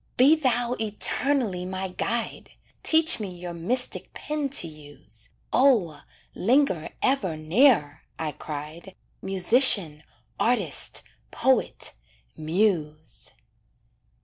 [0.17, 2.49] "Be thou eternally my guide,
[2.81, 5.29] Teach me your mystic pen to use!
[5.53, 6.01] O!
[6.33, 10.01] linger ever near," I cried, "Musician,
[10.39, 11.93] artist, poet
[12.35, 13.29] muse!"